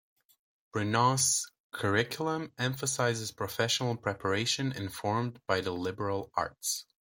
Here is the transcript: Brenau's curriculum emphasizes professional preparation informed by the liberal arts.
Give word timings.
Brenau's 0.73 1.51
curriculum 1.71 2.51
emphasizes 2.57 3.31
professional 3.31 3.95
preparation 3.95 4.71
informed 4.71 5.39
by 5.45 5.61
the 5.61 5.73
liberal 5.73 6.31
arts. 6.33 6.87